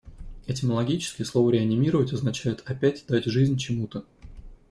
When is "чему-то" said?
3.59-4.03